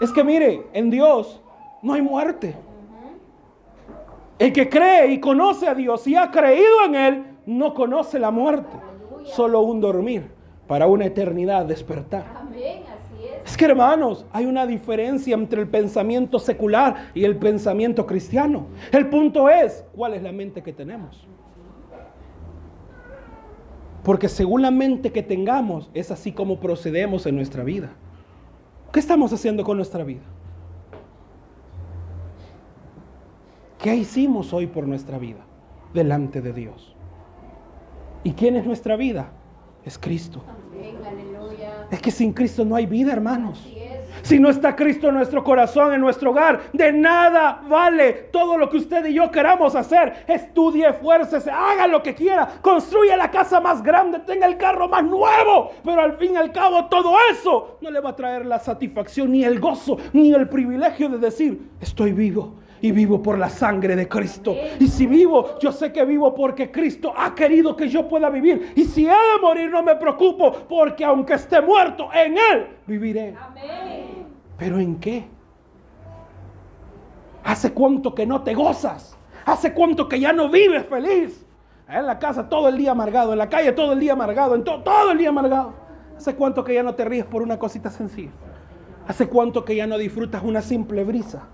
[0.01, 1.41] Es que mire, en Dios
[1.83, 2.57] no hay muerte.
[4.39, 8.31] El que cree y conoce a Dios y ha creído en Él, no conoce la
[8.31, 8.77] muerte.
[9.25, 10.31] Solo un dormir
[10.67, 12.25] para una eternidad despertar.
[12.37, 12.96] Amén.
[13.47, 18.67] Es que hermanos, hay una diferencia entre el pensamiento secular y el pensamiento cristiano.
[18.91, 21.29] El punto es, ¿cuál es la mente que tenemos?
[24.03, 27.91] Porque según la mente que tengamos, es así como procedemos en nuestra vida.
[28.93, 30.25] ¿Qué estamos haciendo con nuestra vida?
[33.79, 35.47] ¿Qué hicimos hoy por nuestra vida
[35.95, 36.97] delante de Dios?
[38.25, 39.31] ¿Y quién es nuestra vida?
[39.85, 40.43] Es Cristo.
[41.90, 43.72] Es que sin Cristo no hay vida, hermanos.
[44.22, 48.68] Si no está Cristo en nuestro corazón, en nuestro hogar, de nada vale todo lo
[48.68, 50.25] que usted y yo queramos hacer.
[50.27, 55.05] Estudie, esfuércese, haga lo que quiera, construya la casa más grande, tenga el carro más
[55.05, 55.70] nuevo.
[55.85, 59.31] Pero al fin y al cabo todo eso no le va a traer la satisfacción,
[59.31, 63.97] ni el gozo, ni el privilegio de decir, estoy vivo y vivo por la sangre
[63.97, 64.55] de Cristo.
[64.79, 68.73] Y si vivo, yo sé que vivo porque Cristo ha querido que yo pueda vivir.
[68.75, 73.35] Y si he de morir, no me preocupo, porque aunque esté muerto, en Él viviré.
[74.59, 75.27] ¿Pero en qué?
[77.45, 79.17] ¿Hace cuánto que no te gozas?
[79.45, 81.45] ¿Hace cuánto que ya no vives feliz?
[81.89, 84.65] En la casa todo el día amargado, en la calle todo el día amargado, en
[84.65, 85.75] todo el día amargado.
[86.17, 88.33] ¿Hace cuánto que ya no te ríes por una cosita sencilla?
[89.07, 91.47] ¿Hace cuánto que ya no disfrutas una simple brisa?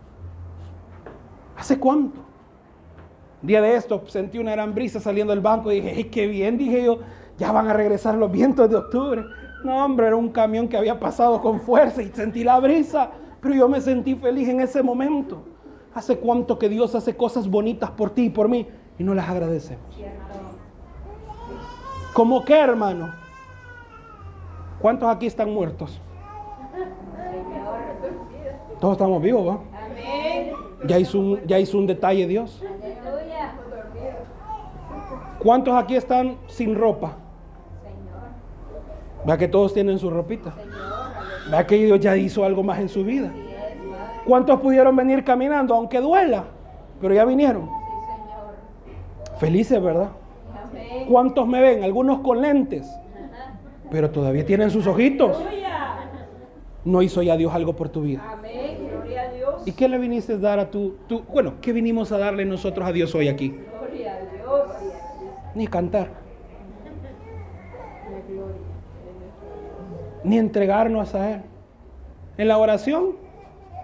[1.57, 2.33] ¿Hace cuánto?
[3.43, 6.85] día de esto sentí una gran brisa saliendo del banco y dije, qué bien, dije
[6.85, 7.01] yo,
[7.39, 9.25] ya van a regresar los vientos de octubre.
[9.65, 13.11] No, hombre, era un camión que había pasado con fuerza y sentí la brisa,
[13.41, 15.43] pero yo me sentí feliz en ese momento.
[15.95, 18.67] ¿Hace cuánto que Dios hace cosas bonitas por ti y por mí
[18.99, 19.85] y no las agradecemos?
[22.15, 23.13] ¿Cómo qué, hermano?
[24.81, 26.01] ¿Cuántos aquí están muertos?
[28.81, 29.72] Todos estamos vivos, ¿va?
[30.87, 32.63] Ya hizo un, ya hizo un detalle Dios.
[35.39, 37.17] ¿Cuántos aquí están sin ropa?
[39.25, 40.55] Vea que todos tienen su ropita.
[41.51, 43.33] Vea que Dios ya hizo algo más en su vida.
[44.25, 46.45] ¿Cuántos pudieron venir caminando, aunque duela?
[47.01, 47.69] Pero ya vinieron.
[49.39, 50.11] Felices, ¿verdad?
[51.09, 51.83] ¿Cuántos me ven?
[51.83, 52.89] Algunos con lentes.
[53.91, 55.37] Pero todavía tienen sus ojitos.
[56.85, 58.23] No hizo ya Dios algo por tu vida.
[59.65, 62.87] ¿Y qué le viniste a dar a tu, tu, bueno, qué vinimos a darle nosotros
[62.87, 63.51] a Dios hoy aquí?
[63.51, 64.63] Gloria a Dios.
[65.55, 66.11] Ni cantar.
[70.25, 71.43] Ni entregarnos a Él.
[72.39, 73.17] En la oración,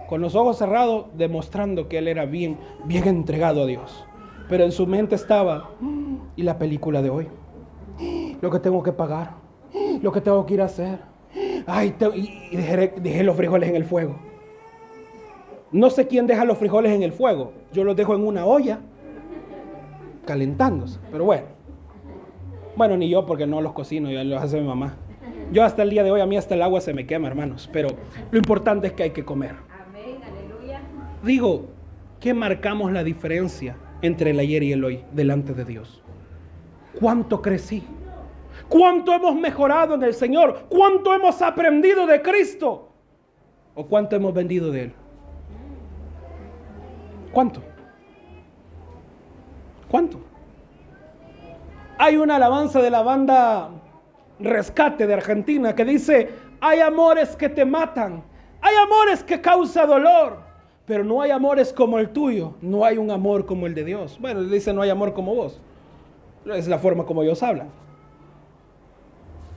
[0.07, 4.05] con los ojos cerrados, demostrando que Él era bien, bien entregado a Dios.
[4.49, 5.69] Pero en su mente estaba,
[6.35, 7.27] ¿y la película de hoy?
[8.41, 9.33] Lo que tengo que pagar,
[10.01, 10.99] lo que tengo que ir a hacer.
[11.67, 14.28] Ay, y dejé los frijoles en el fuego.
[15.71, 17.53] No sé quién deja los frijoles en el fuego.
[17.71, 18.79] Yo los dejo en una olla,
[20.25, 20.99] calentándose.
[21.11, 21.47] Pero bueno.
[22.75, 24.95] Bueno, ni yo porque no los cocino, ya los hace mi mamá.
[25.51, 27.69] Yo hasta el día de hoy, a mí hasta el agua se me quema, hermanos.
[27.71, 27.89] Pero
[28.31, 29.55] lo importante es que hay que comer.
[29.87, 30.81] Amén, aleluya.
[31.23, 31.65] Digo,
[32.19, 36.01] ¿qué marcamos la diferencia entre el ayer y el hoy delante de Dios?
[36.99, 37.83] ¿Cuánto crecí?
[38.67, 40.65] ¿Cuánto hemos mejorado en el Señor?
[40.69, 42.89] ¿Cuánto hemos aprendido de Cristo?
[43.75, 44.93] ¿O cuánto hemos vendido de Él?
[47.31, 47.61] ¿Cuánto?
[49.89, 50.19] ¿Cuánto?
[51.97, 53.69] Hay una alabanza de la banda
[54.39, 56.29] Rescate de Argentina que dice,
[56.61, 58.23] hay amores que te matan,
[58.61, 60.37] hay amores que causan dolor,
[60.85, 64.17] pero no hay amores como el tuyo, no hay un amor como el de Dios.
[64.19, 65.59] Bueno, dice, no hay amor como vos.
[66.45, 67.67] Es la forma como ellos hablan.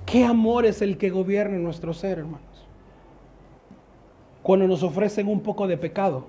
[0.05, 2.41] ¿Qué amor es el que gobierna nuestro ser, hermanos?
[4.43, 6.27] Cuando nos ofrecen un poco de pecado,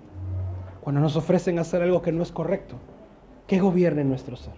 [0.84, 2.76] cuando nos ofrecen hacer algo que no es correcto,
[3.48, 4.54] ¿qué gobierna en nuestro ser?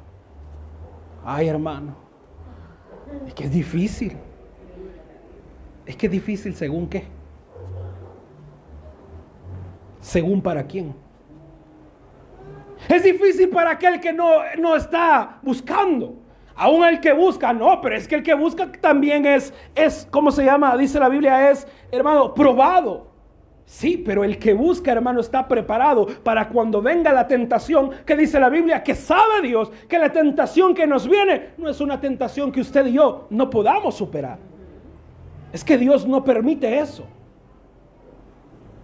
[1.24, 1.96] Ay, hermano,
[3.28, 4.18] es que es difícil.
[5.86, 7.04] Es que es difícil según qué.
[10.02, 10.96] Según para quién.
[12.90, 16.16] Es difícil para aquel que no, no está buscando.
[16.56, 20.32] Aún el que busca, no, pero es que el que busca también es, es, ¿cómo
[20.32, 20.76] se llama?
[20.76, 23.15] Dice la Biblia, es, hermano, probado.
[23.66, 28.40] Sí, pero el que busca, hermano, está preparado para cuando venga la tentación, que dice
[28.40, 32.52] la Biblia, que sabe Dios que la tentación que nos viene no es una tentación
[32.52, 34.38] que usted y yo no podamos superar.
[35.52, 37.08] Es que Dios no permite eso.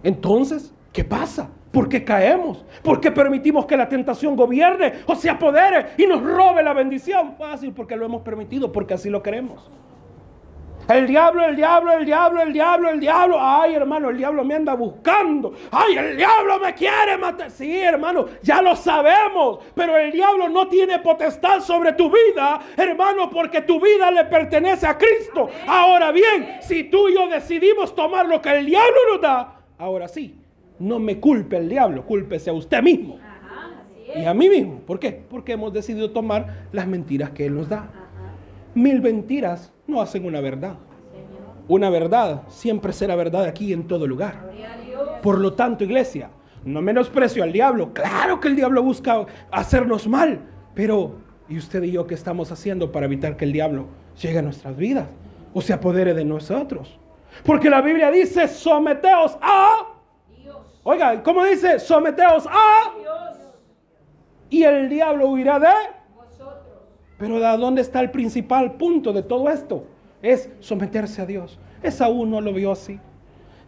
[0.02, 1.48] Entonces, ¿qué pasa?
[1.70, 2.64] ¿Por qué caemos?
[2.82, 7.36] ¿Por qué permitimos que la tentación gobierne o se apodere y nos robe la bendición?
[7.36, 9.70] Fácil, porque lo hemos permitido, porque así lo queremos.
[10.88, 13.36] El diablo, el diablo, el diablo, el diablo, el diablo.
[13.40, 15.54] Ay, hermano, el diablo me anda buscando.
[15.70, 17.50] Ay, el diablo me quiere matar.
[17.50, 19.60] Sí, hermano, ya lo sabemos.
[19.74, 24.86] Pero el diablo no tiene potestad sobre tu vida, hermano, porque tu vida le pertenece
[24.86, 25.48] a Cristo.
[25.66, 30.08] Ahora bien, si tú y yo decidimos tomar lo que el diablo nos da, ahora
[30.08, 30.36] sí,
[30.80, 33.18] no me culpe el diablo, cúlpese a usted mismo.
[34.14, 34.80] y a mí mismo.
[34.80, 35.12] ¿Por qué?
[35.12, 38.01] Porque hemos decidido tomar las mentiras que Él nos da.
[38.74, 40.76] Mil mentiras no hacen una verdad.
[41.68, 44.50] Una verdad siempre será verdad aquí en todo lugar.
[45.22, 46.30] Por lo tanto, iglesia,
[46.64, 47.92] no menosprecio al diablo.
[47.92, 50.40] Claro que el diablo busca hacernos mal,
[50.74, 51.16] pero
[51.52, 53.86] ¿Y usted y yo qué estamos haciendo para evitar que el diablo
[54.20, 55.08] llegue a nuestras vidas
[55.52, 56.98] o se apodere de nosotros?
[57.44, 59.86] Porque la Biblia dice, someteos a...
[60.42, 60.80] Dios.
[60.82, 61.78] Oiga, ¿cómo dice?
[61.78, 62.94] Someteos a...
[62.98, 63.38] Dios.
[64.48, 65.68] Y el diablo huirá de...
[67.22, 69.84] Pero ¿de dónde está el principal punto de todo esto?
[70.22, 71.56] Es someterse a Dios.
[71.80, 72.98] Esaú no lo vio así.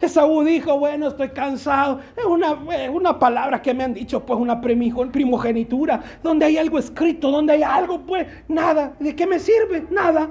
[0.01, 2.01] Esaú dijo, bueno, estoy cansado.
[2.17, 2.51] Es una,
[2.91, 7.63] una palabra que me han dicho, pues una primogenitura, donde hay algo escrito, donde hay
[7.63, 8.93] algo, pues nada.
[8.99, 9.87] ¿De qué me sirve?
[9.89, 10.29] Nada.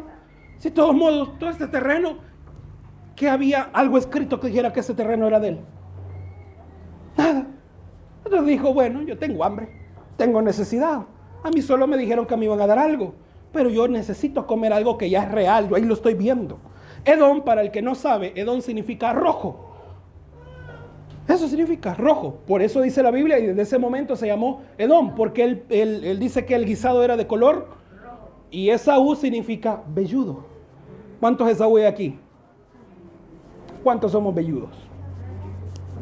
[0.58, 2.18] Si de todos modos, todo este terreno,
[3.16, 5.60] que había algo escrito que dijera que ese terreno era de él.
[7.16, 7.46] Nada.
[8.22, 9.70] Entonces dijo, bueno, yo tengo hambre,
[10.18, 11.06] tengo necesidad.
[11.44, 13.12] A mí solo me dijeron que me iban a dar algo,
[13.52, 16.58] pero yo necesito comer algo que ya es real, yo ahí lo estoy viendo.
[17.04, 19.72] Edom, para el que no sabe, Edom significa rojo.
[21.28, 22.38] Eso significa rojo.
[22.46, 26.46] Por eso dice la Biblia y desde ese momento se llamó Edom, porque él, dice
[26.46, 27.68] que el guisado era de color
[28.50, 30.46] y Esaú significa velludo.
[31.20, 32.18] ¿Cuántos Esaú hay aquí?
[33.82, 34.70] ¿Cuántos somos velludos?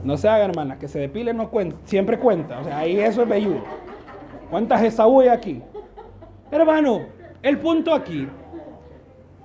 [0.05, 2.61] No se haga, hermana, que se depile no cuenta, siempre cuenta.
[2.61, 3.63] O sea, ahí eso es velludo.
[4.53, 5.63] ¿Cuántas Esaú hay aquí?
[6.51, 7.07] Hermano,
[7.43, 8.29] el punto aquí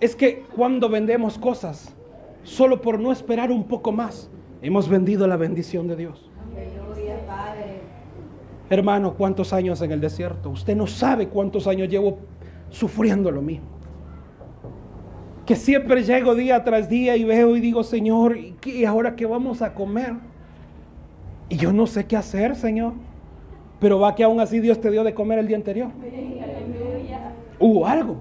[0.02, 1.96] es que cuando vendemos cosas,
[2.44, 4.30] solo por no esperar un poco más,
[4.62, 6.30] hemos vendido la bendición de Dios.
[8.70, 10.50] Hermano, ¿cuántos años en el desierto?
[10.50, 12.18] Usted no sabe cuántos años llevo
[12.70, 13.68] sufriendo lo mismo.
[15.46, 19.62] Que siempre llego día tras día y veo y digo, Señor, ¿y ahora qué vamos
[19.62, 20.16] a comer?
[21.48, 23.07] Y yo no sé qué hacer, Señor.
[23.80, 25.90] Pero va que aún así Dios te dio de comer el día anterior.
[27.60, 28.18] Hubo algo.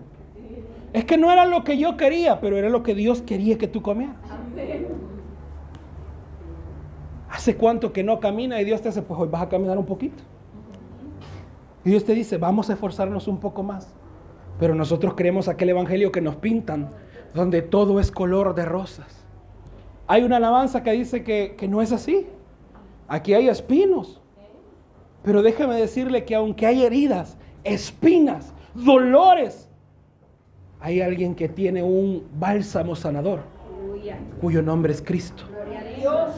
[0.93, 3.69] Es que no era lo que yo quería, pero era lo que Dios quería que
[3.69, 4.17] tú comieras.
[7.31, 9.85] ¿Hace cuánto que no camina y Dios te dice, pues hoy vas a caminar un
[9.85, 10.23] poquito?
[11.85, 13.95] Y Dios te dice, vamos a esforzarnos un poco más.
[14.59, 16.91] Pero nosotros creemos aquel evangelio que nos pintan,
[17.35, 19.25] donde todo es color de rosas.
[20.07, 22.27] Hay una alabanza que dice que, que no es así.
[23.07, 24.23] Aquí hay espinos.
[25.27, 29.69] Pero déjeme decirle que aunque hay heridas, espinas, dolores,
[30.79, 33.41] hay alguien que tiene un bálsamo sanador,
[34.41, 35.43] cuyo nombre es Cristo.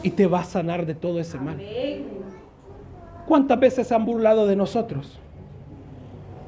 [0.01, 1.61] Y te va a sanar de todo ese mal.
[3.27, 5.19] ¿Cuántas veces se han burlado de nosotros?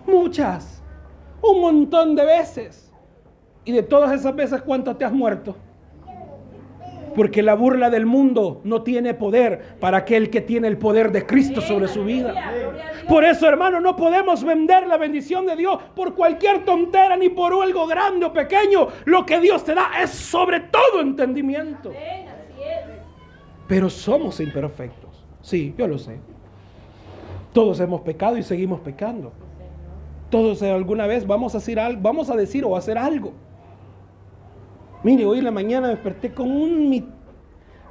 [0.07, 0.81] Muchas.
[1.43, 2.91] Un montón de veces.
[3.65, 5.55] Y de todas esas veces, ¿cuánto te has muerto?
[7.15, 11.25] Porque la burla del mundo no tiene poder para aquel que tiene el poder de
[11.25, 12.33] Cristo sobre su vida.
[13.07, 17.53] Por eso, hermano, no podemos vender la bendición de Dios por cualquier tontera ni por
[17.53, 18.87] algo grande o pequeño.
[19.05, 21.91] Lo que Dios te da es sobre todo entendimiento.
[23.67, 25.25] Pero somos imperfectos.
[25.41, 26.19] Sí, yo lo sé.
[27.53, 29.33] Todos hemos pecado y seguimos pecando.
[30.29, 33.33] Todos alguna vez vamos a decir algo, vamos a decir o hacer algo.
[35.03, 37.21] Mire, hoy la mañana desperté con un...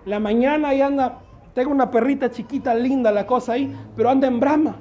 [0.05, 1.19] La mañana y anda,
[1.55, 4.77] tengo una perrita chiquita, linda la cosa ahí, pero anda en brama.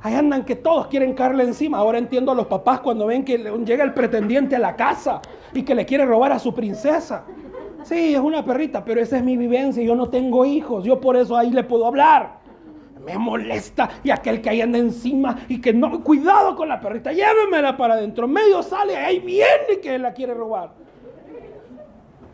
[0.00, 1.78] Ahí andan que todos quieren caerle encima.
[1.78, 5.20] Ahora entiendo a los papás cuando ven que llega el pretendiente a la casa
[5.52, 7.24] y que le quiere robar a su princesa.
[7.82, 9.82] Sí, es una perrita, pero esa es mi vivencia.
[9.82, 10.84] Yo no tengo hijos.
[10.84, 12.38] Yo por eso ahí le puedo hablar.
[13.04, 13.88] Me molesta.
[14.04, 16.04] Y aquel que ahí anda encima y que no.
[16.04, 17.12] Cuidado con la perrita.
[17.12, 18.28] Llévemela para adentro.
[18.28, 18.96] Medio sale.
[18.96, 20.87] Ahí viene que la quiere robar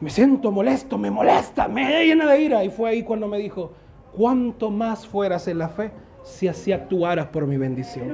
[0.05, 2.63] me siento molesto, me molesta, me llena de ira.
[2.63, 3.73] Y fue ahí cuando me dijo,
[4.15, 8.13] cuánto más fueras en la fe si así actuaras por mi bendición.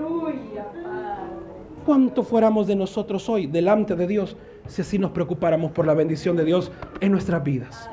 [1.85, 4.37] ¿Cuánto fuéramos de nosotros hoy delante de Dios
[4.69, 7.91] si así nos preocupáramos por la bendición de Dios en nuestras vidas?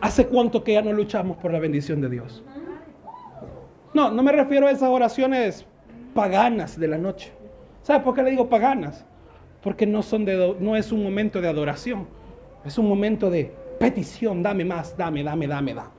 [0.00, 2.42] ¿Hace cuánto que ya no luchamos por la bendición de Dios?
[3.92, 5.66] No, no me refiero a esas oraciones
[6.14, 7.32] paganas de la noche.
[7.82, 9.04] ¿Sabe por qué le digo paganas?
[9.62, 12.18] Porque no, son de, no es un momento de adoración
[12.64, 15.90] es un momento de petición, dame más, dame, dame, dame, dame.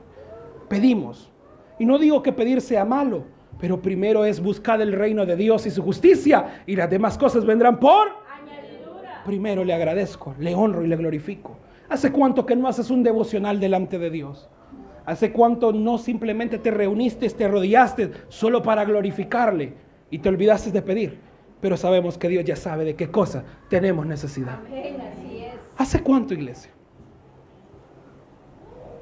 [0.68, 1.30] Pedimos.
[1.78, 3.24] Y no digo que pedir sea malo,
[3.58, 7.44] pero primero es buscar el reino de Dios y su justicia y las demás cosas
[7.44, 9.22] vendrán por añadidura.
[9.24, 11.56] Primero le agradezco, le honro y le glorifico.
[11.88, 14.48] ¿Hace cuánto que no haces un devocional delante de Dios?
[15.04, 19.74] ¿Hace cuánto no simplemente te reuniste, te arrodillaste solo para glorificarle
[20.10, 21.18] y te olvidaste de pedir?
[21.60, 24.60] Pero sabemos que Dios ya sabe de qué cosa tenemos necesidad.
[25.82, 26.70] ¿Hace cuánto, iglesia?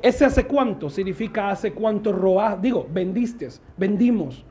[0.00, 4.46] Ese hace cuánto significa hace cuánto robaste, digo, vendiste, vendimos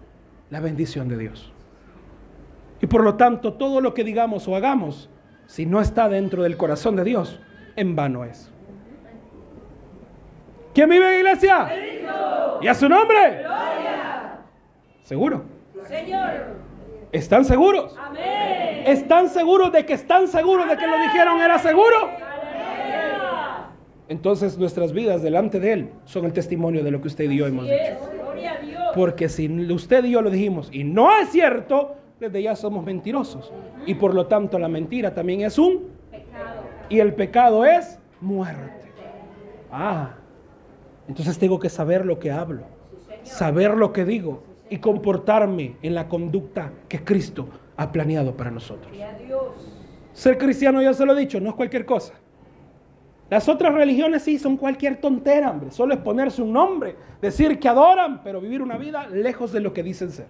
[0.51, 1.51] la bendición de Dios.
[2.81, 5.09] Y por lo tanto, todo lo que digamos o hagamos,
[5.47, 7.39] si no está dentro del corazón de Dios,
[7.75, 8.51] en vano es.
[10.75, 11.67] ¿Quién vive en iglesia?
[12.61, 13.39] ¿Y a su nombre?
[13.39, 14.41] Gloria.
[15.01, 15.45] ¿Seguro?
[15.87, 16.68] Señor.
[17.11, 17.95] ¿Están seguros?
[18.85, 22.09] ¿Están seguros de que están seguros de que lo dijeron era seguro?
[24.07, 27.47] Entonces nuestras vidas delante de Él son el testimonio de lo que usted y yo
[27.47, 27.97] hemos dicho.
[28.95, 33.51] Porque si usted y yo lo dijimos y no es cierto, desde ya somos mentirosos.
[33.85, 36.61] Y por lo tanto la mentira también es un pecado.
[36.89, 38.91] Y el pecado es muerte.
[39.71, 40.15] Ah,
[41.07, 42.63] entonces tengo que saber lo que hablo,
[43.23, 47.47] saber lo que digo y comportarme en la conducta que Cristo
[47.77, 48.91] ha planeado para nosotros.
[50.13, 52.13] Ser cristiano, ya se lo he dicho, no es cualquier cosa.
[53.29, 55.71] Las otras religiones sí son cualquier tontera, hombre.
[55.71, 59.71] Solo es ponerse un nombre, decir que adoran, pero vivir una vida lejos de lo
[59.71, 60.27] que dicen ser.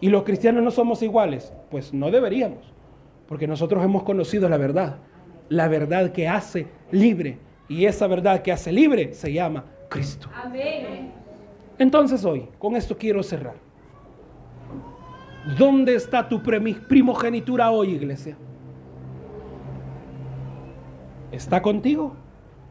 [0.00, 1.52] Y los cristianos no somos iguales.
[1.70, 2.72] Pues no deberíamos,
[3.28, 4.96] porque nosotros hemos conocido la verdad.
[5.50, 7.38] La verdad que hace libre.
[7.68, 10.28] Y esa verdad que hace libre se llama Cristo.
[10.34, 11.12] Amén.
[11.78, 13.54] Entonces hoy, con esto quiero cerrar.
[15.58, 18.36] ¿Dónde está tu primogenitura hoy, iglesia?
[21.32, 22.14] ¿Está contigo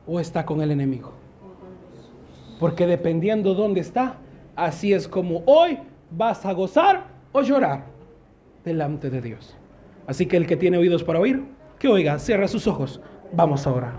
[0.05, 1.13] o está con el enemigo?
[2.59, 4.17] Porque dependiendo dónde está,
[4.55, 5.79] así es como hoy
[6.11, 7.85] vas a gozar o llorar
[8.63, 9.55] delante de Dios.
[10.05, 11.45] Así que el que tiene oídos para oír,
[11.79, 13.01] que oiga, cierra sus ojos.
[13.31, 13.93] Vamos a orar.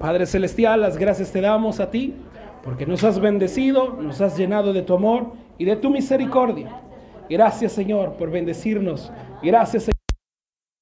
[0.00, 2.14] Padre Celestial, las gracias te damos a ti
[2.62, 6.80] porque nos has bendecido, nos has llenado de tu amor y de tu misericordia.
[7.28, 9.12] Gracias Señor por bendecirnos.
[9.42, 9.95] Gracias Señor.